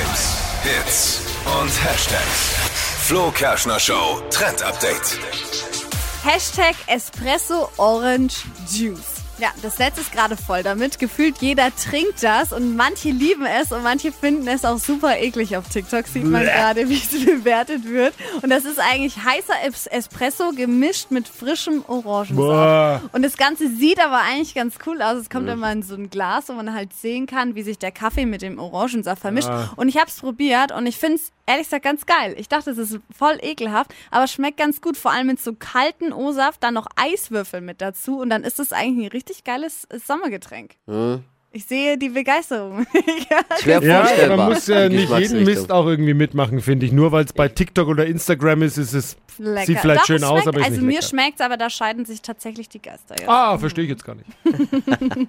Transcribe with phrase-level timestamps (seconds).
[0.00, 1.20] Hypes, Hits
[1.60, 2.54] und Hashtags.
[3.06, 5.18] Flo Kerschner Show Trend Update.
[6.24, 9.19] Hashtag Espresso Orange Juice.
[9.40, 10.98] Ja, das Netz ist gerade voll damit.
[10.98, 15.56] Gefühlt jeder trinkt das und manche lieben es und manche finden es auch super eklig
[15.56, 16.06] auf TikTok.
[16.06, 18.12] Sieht man gerade, wie es bewertet wird.
[18.42, 23.04] Und das ist eigentlich heißer Es- Espresso gemischt mit frischem Orangensaft.
[23.14, 25.16] Und das Ganze sieht aber eigentlich ganz cool aus.
[25.16, 27.92] Es kommt immer in so ein Glas, wo man halt sehen kann, wie sich der
[27.92, 29.48] Kaffee mit dem Orangensaft vermischt.
[29.48, 29.72] Ah.
[29.76, 32.34] Und ich habe es probiert und ich finde es ehrlich gesagt ganz geil.
[32.38, 34.96] Ich dachte, es ist voll ekelhaft, aber es schmeckt ganz gut.
[34.96, 38.72] Vor allem mit so kalten O-Saft, dann noch Eiswürfel mit dazu und dann ist es
[38.72, 40.76] eigentlich ein richtig geiles äh, Sommergetränk.
[41.52, 42.86] Ich sehe die Begeisterung.
[43.60, 44.36] Schwer Ja, vorstellbar.
[44.36, 45.44] man muss ja nicht jeden.
[45.44, 46.92] Mist auch irgendwie mitmachen, finde ich.
[46.92, 49.66] Nur weil es bei TikTok oder Instagram ist, ist es Lecker.
[49.66, 52.04] sieht vielleicht Doch, schön es aus, aber ist Also nicht mir schmeckt aber da scheiden
[52.04, 53.16] sich tatsächlich die Geister.
[53.18, 53.28] Jetzt.
[53.28, 54.28] Ah, verstehe ich jetzt gar nicht.